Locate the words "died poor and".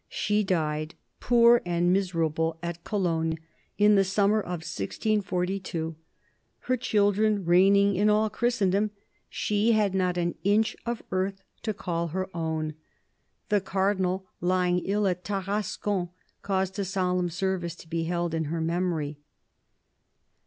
0.43-1.93